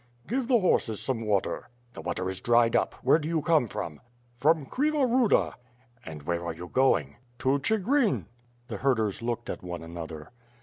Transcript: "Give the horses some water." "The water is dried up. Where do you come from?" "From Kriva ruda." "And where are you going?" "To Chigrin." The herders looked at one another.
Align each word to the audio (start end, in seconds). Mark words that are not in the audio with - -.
"Give 0.25 0.47
the 0.47 0.57
horses 0.57 0.99
some 0.99 1.21
water." 1.21 1.69
"The 1.93 2.01
water 2.01 2.27
is 2.27 2.41
dried 2.41 2.75
up. 2.75 2.95
Where 3.03 3.19
do 3.19 3.27
you 3.29 3.43
come 3.43 3.67
from?" 3.67 4.01
"From 4.33 4.65
Kriva 4.65 5.05
ruda." 5.05 5.53
"And 6.03 6.23
where 6.23 6.43
are 6.43 6.53
you 6.55 6.69
going?" 6.69 7.17
"To 7.37 7.59
Chigrin." 7.59 8.25
The 8.67 8.77
herders 8.77 9.21
looked 9.21 9.47
at 9.47 9.61
one 9.61 9.83
another. 9.83 10.31